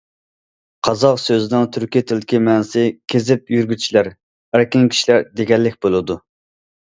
«قازاق» 0.87 1.19
سۆزىنىڭ 1.23 1.65
تۈركىي 1.75 2.03
تىلدىكى 2.11 2.39
مەنىسى« 2.47 2.85
كېزىپ 3.13 3.53
يۈرگۈچىلەر»،« 3.55 4.11
ئەركىن 4.59 4.89
كىشىلەر» 4.95 5.25
دېگەنلىك 5.41 5.77
بولىدۇ. 5.87 6.17